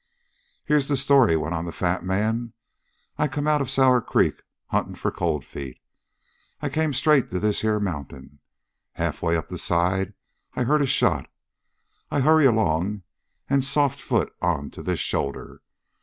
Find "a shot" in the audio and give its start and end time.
10.77-11.29